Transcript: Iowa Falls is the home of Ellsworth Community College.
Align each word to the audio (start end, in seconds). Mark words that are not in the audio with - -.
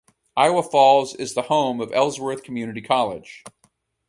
Iowa 0.35 0.63
Falls 0.63 1.13
is 1.13 1.35
the 1.35 1.43
home 1.43 1.79
of 1.79 1.91
Ellsworth 1.93 2.41
Community 2.41 2.81
College. 2.81 3.43